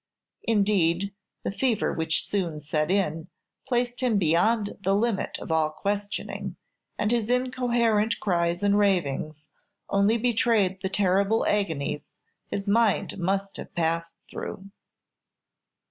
[0.45, 1.13] Indeed,
[1.43, 3.27] the fever which soon set in
[3.67, 6.55] placed him beyond the limit of all questioning,
[6.97, 9.47] and his incoherent cries and ravings
[9.91, 12.07] only betrayed the terrible agonies
[12.47, 14.71] his mind must have passed through.